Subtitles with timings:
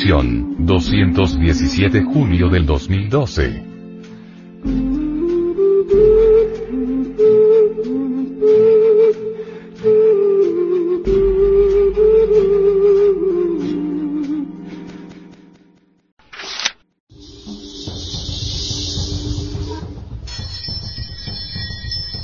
[0.00, 3.62] Edición, 217 julio del 2012.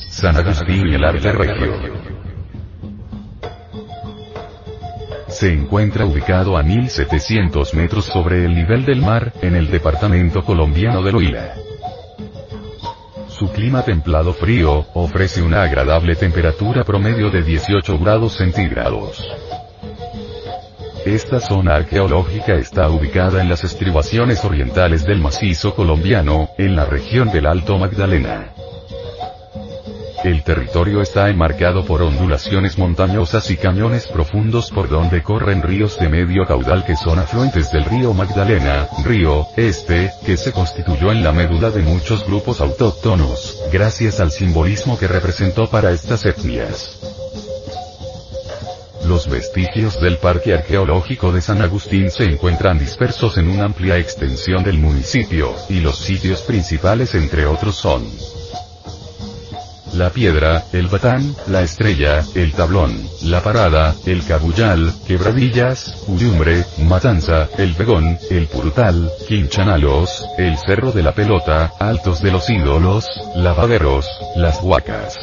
[0.09, 2.16] San Agustín y el arte regio.
[5.39, 11.03] Se encuentra ubicado a 1700 metros sobre el nivel del mar, en el departamento colombiano
[11.03, 11.53] de Loíla.
[13.29, 19.23] Su clima templado frío, ofrece una agradable temperatura promedio de 18 grados centígrados.
[21.05, 27.31] Esta zona arqueológica está ubicada en las estribaciones orientales del macizo colombiano, en la región
[27.31, 28.55] del Alto Magdalena.
[30.25, 36.09] El territorio está enmarcado por ondulaciones montañosas y cañones profundos por donde corren ríos de
[36.09, 41.33] medio caudal que son afluentes del río Magdalena, río, este, que se constituyó en la
[41.33, 46.99] médula de muchos grupos autóctonos, gracias al simbolismo que representó para estas etnias.
[49.07, 54.65] Los vestigios del Parque Arqueológico de San Agustín se encuentran dispersos en una amplia extensión
[54.65, 58.05] del municipio, y los sitios principales entre otros son
[59.97, 67.49] la piedra, el batán, la estrella, el tablón, la parada, el cabullal, quebradillas, Uyumbre, Matanza,
[67.59, 74.07] el pegón, el purutal, quinchanalos, el cerro de la pelota, altos de los ídolos, lavaderos,
[74.37, 75.19] las huacas.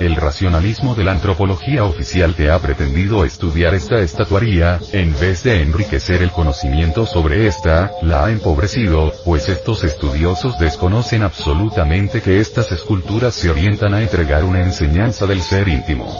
[0.00, 5.62] El racionalismo de la antropología oficial que ha pretendido estudiar esta estatuaría, en vez de
[5.62, 12.72] enriquecer el conocimiento sobre esta, la ha empobrecido, pues estos estudiosos desconocen absolutamente que estas
[12.72, 16.14] esculturas se orientan a entregar una enseñanza del ser íntimo.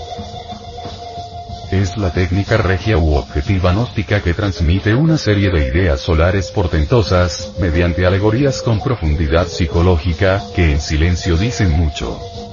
[1.70, 7.52] Es la técnica regia u objetiva gnóstica que transmite una serie de ideas solares portentosas,
[7.58, 12.45] mediante alegorías con profundidad psicológica, que en silencio dicen mucho.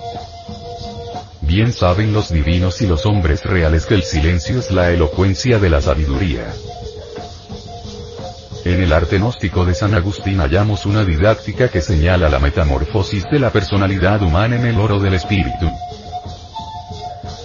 [1.46, 5.70] Bien saben los divinos y los hombres reales que el silencio es la elocuencia de
[5.70, 6.54] la sabiduría.
[8.66, 13.40] En el arte gnóstico de San Agustín hallamos una didáctica que señala la metamorfosis de
[13.40, 15.70] la personalidad humana en el oro del espíritu.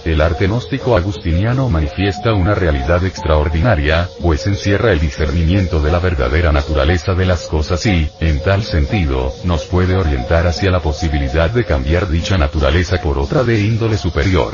[0.05, 6.51] El arte gnóstico agustiniano manifiesta una realidad extraordinaria, pues encierra el discernimiento de la verdadera
[6.51, 11.65] naturaleza de las cosas y, en tal sentido, nos puede orientar hacia la posibilidad de
[11.65, 14.53] cambiar dicha naturaleza por otra de índole superior.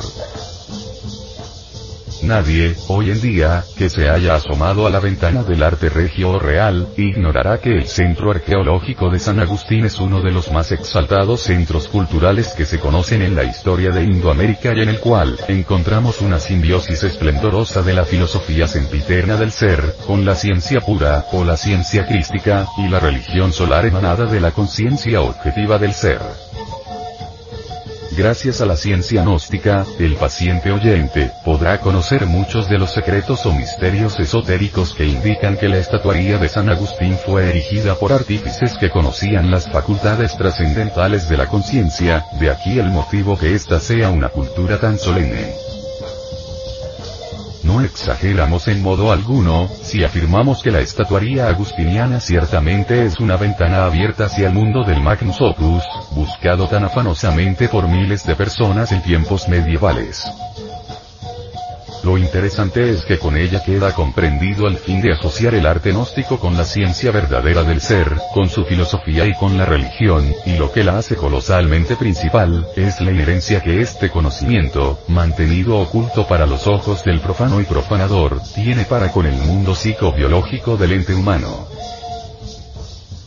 [2.25, 6.39] Nadie, hoy en día, que se haya asomado a la ventana del arte regio o
[6.39, 11.41] real, ignorará que el centro arqueológico de San Agustín es uno de los más exaltados
[11.41, 16.21] centros culturales que se conocen en la historia de Indoamérica y en el cual, encontramos
[16.21, 21.57] una simbiosis esplendorosa de la filosofía sempiterna del ser, con la ciencia pura, o la
[21.57, 26.21] ciencia crística, y la religión solar emanada de la conciencia objetiva del ser.
[28.17, 33.51] Gracias a la ciencia gnóstica, el paciente oyente, podrá conocer muchos de los secretos o
[33.51, 38.89] misterios esotéricos que indican que la estatuaría de San Agustín fue erigida por artífices que
[38.89, 44.29] conocían las facultades trascendentales de la conciencia, de aquí el motivo que ésta sea una
[44.29, 45.64] cultura tan solemne.
[47.65, 53.85] No exageramos en modo alguno, si afirmamos que la estatuaría agustiniana ciertamente es una ventana
[53.85, 59.01] abierta hacia el mundo del Magnus Opus, buscado tan afanosamente por miles de personas en
[59.01, 60.27] tiempos medievales.
[62.05, 66.39] Lo interesante es que con ella queda comprendido el fin de asociar el arte gnóstico
[66.39, 70.71] con la ciencia verdadera del ser, con su filosofía y con la religión, y lo
[70.71, 76.67] que la hace colosalmente principal, es la inherencia que este conocimiento, mantenido oculto para los
[76.67, 81.67] ojos del profano y profanador, tiene para con el mundo psicobiológico del ente humano.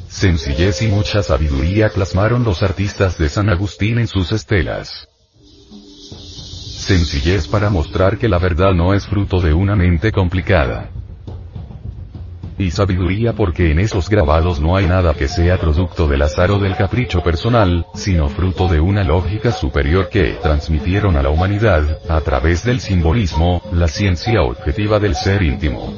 [0.08, 5.08] Sencillez y mucha sabiduría plasmaron los artistas de San Agustín en sus estelas
[6.88, 10.88] sencillez para mostrar que la verdad no es fruto de una mente complicada.
[12.56, 16.58] Y sabiduría porque en esos grabados no hay nada que sea producto del azar o
[16.58, 22.22] del capricho personal, sino fruto de una lógica superior que transmitieron a la humanidad, a
[22.22, 25.92] través del simbolismo, la ciencia objetiva del ser íntimo.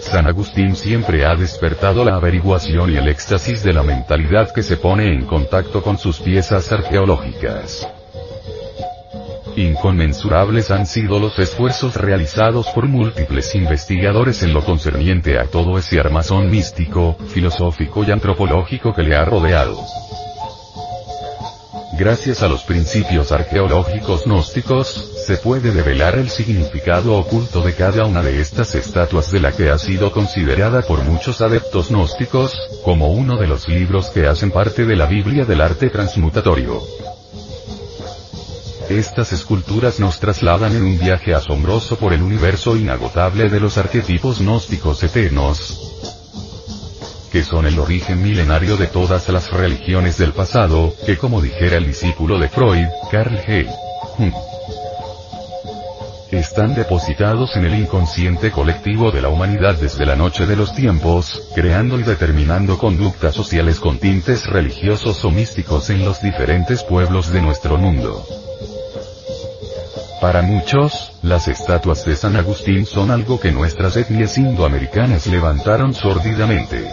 [0.00, 4.78] San Agustín siempre ha despertado la averiguación y el éxtasis de la mentalidad que se
[4.78, 7.86] pone en contacto con sus piezas arqueológicas.
[9.58, 15.98] Inconmensurables han sido los esfuerzos realizados por múltiples investigadores en lo concerniente a todo ese
[15.98, 19.76] armazón místico, filosófico y antropológico que le ha rodeado.
[21.98, 24.86] gracias a los principios arqueológicos gnósticos,
[25.26, 29.70] se puede develar el significado oculto de cada una de estas estatuas de la que
[29.70, 34.86] ha sido considerada por muchos adeptos gnósticos, como uno de los libros que hacen parte
[34.86, 37.07] de la Biblia del arte transmutatorio.
[38.88, 44.40] Estas esculturas nos trasladan en un viaje asombroso por el universo inagotable de los arquetipos
[44.40, 46.08] gnósticos eternos,
[47.30, 51.86] que son el origen milenario de todas las religiones del pasado, que como dijera el
[51.86, 53.68] discípulo de Freud, Carl G.
[54.16, 54.32] Jung,
[56.30, 61.50] están depositados en el inconsciente colectivo de la humanidad desde la noche de los tiempos,
[61.54, 67.42] creando y determinando conductas sociales con tintes religiosos o místicos en los diferentes pueblos de
[67.42, 68.24] nuestro mundo.
[70.20, 76.90] Para muchos, las estatuas de San Agustín son algo que nuestras etnias indoamericanas levantaron sordidamente.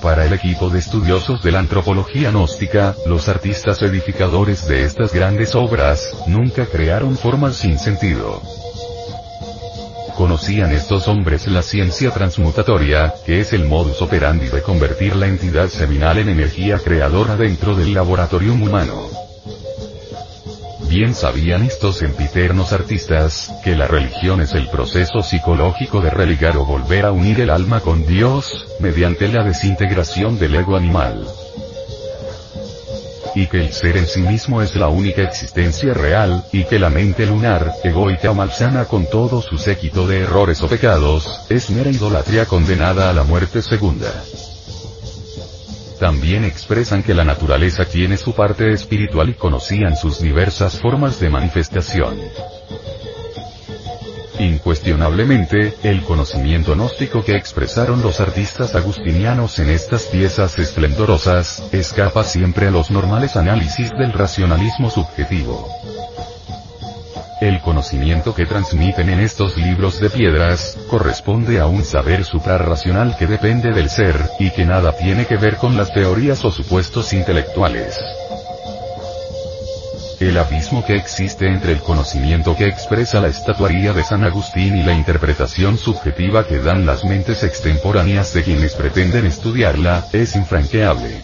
[0.00, 5.56] Para el equipo de estudiosos de la antropología gnóstica, los artistas edificadores de estas grandes
[5.56, 8.40] obras, nunca crearon formas sin sentido.
[10.16, 15.68] Conocían estos hombres la ciencia transmutatoria, que es el modus operandi de convertir la entidad
[15.68, 19.19] seminal en energía creadora dentro del laboratorium humano.
[20.90, 26.64] Bien sabían estos sempiternos artistas, que la religión es el proceso psicológico de religar o
[26.64, 31.28] volver a unir el alma con Dios, mediante la desintegración del ego animal.
[33.36, 36.90] Y que el ser en sí mismo es la única existencia real, y que la
[36.90, 41.90] mente lunar, egoica o malsana con todo su séquito de errores o pecados, es mera
[41.90, 44.12] idolatría condenada a la muerte segunda.
[46.00, 51.28] También expresan que la naturaleza tiene su parte espiritual y conocían sus diversas formas de
[51.28, 52.18] manifestación.
[54.38, 62.68] Incuestionablemente, el conocimiento gnóstico que expresaron los artistas agustinianos en estas piezas esplendorosas, escapa siempre
[62.68, 65.68] a los normales análisis del racionalismo subjetivo.
[67.40, 73.26] El conocimiento que transmiten en estos libros de piedras, corresponde a un saber suprarracional que
[73.26, 77.98] depende del ser, y que nada tiene que ver con las teorías o supuestos intelectuales.
[80.20, 84.82] El abismo que existe entre el conocimiento que expresa la estatuaría de San Agustín y
[84.82, 91.22] la interpretación subjetiva que dan las mentes extemporáneas de quienes pretenden estudiarla, es infranqueable.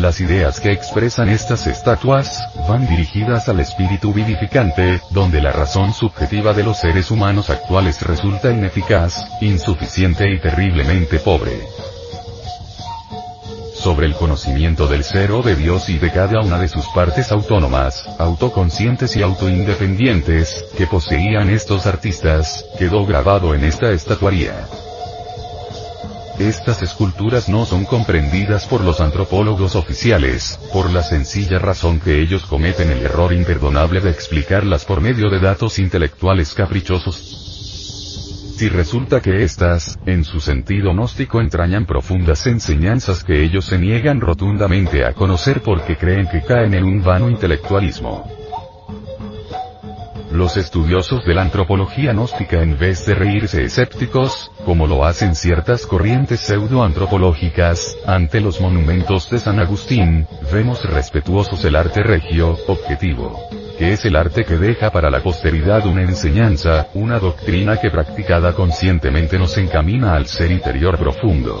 [0.00, 6.54] Las ideas que expresan estas estatuas, van dirigidas al espíritu vivificante, donde la razón subjetiva
[6.54, 11.52] de los seres humanos actuales resulta ineficaz, insuficiente y terriblemente pobre.
[13.74, 17.30] Sobre el conocimiento del ser o de Dios y de cada una de sus partes
[17.30, 24.66] autónomas, autoconscientes y autoindependientes, que poseían estos artistas, quedó grabado en esta estatuaría.
[26.40, 32.46] Estas esculturas no son comprendidas por los antropólogos oficiales, por la sencilla razón que ellos
[32.46, 37.18] cometen el error imperdonable de explicarlas por medio de datos intelectuales caprichosos.
[38.56, 44.18] Si resulta que estas, en su sentido gnóstico entrañan profundas enseñanzas que ellos se niegan
[44.22, 48.39] rotundamente a conocer porque creen que caen en un vano intelectualismo.
[50.30, 55.86] Los estudiosos de la antropología gnóstica en vez de reírse escépticos, como lo hacen ciertas
[55.86, 63.40] corrientes pseudoantropológicas, ante los monumentos de San Agustín, vemos respetuosos el arte regio, objetivo.
[63.76, 68.52] Que es el arte que deja para la posteridad una enseñanza, una doctrina que practicada
[68.52, 71.60] conscientemente nos encamina al ser interior profundo.